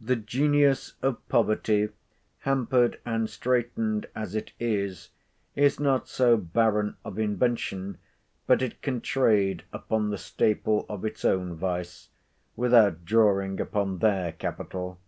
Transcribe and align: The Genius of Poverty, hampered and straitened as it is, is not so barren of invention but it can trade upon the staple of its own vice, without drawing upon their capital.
The 0.00 0.16
Genius 0.16 0.94
of 1.00 1.28
Poverty, 1.28 1.90
hampered 2.40 2.98
and 3.06 3.30
straitened 3.30 4.08
as 4.16 4.34
it 4.34 4.50
is, 4.58 5.10
is 5.54 5.78
not 5.78 6.08
so 6.08 6.36
barren 6.36 6.96
of 7.04 7.20
invention 7.20 7.98
but 8.48 8.62
it 8.62 8.82
can 8.82 9.00
trade 9.00 9.62
upon 9.72 10.10
the 10.10 10.18
staple 10.18 10.86
of 10.88 11.04
its 11.04 11.24
own 11.24 11.54
vice, 11.54 12.08
without 12.56 13.04
drawing 13.04 13.60
upon 13.60 13.98
their 13.98 14.32
capital. 14.32 14.98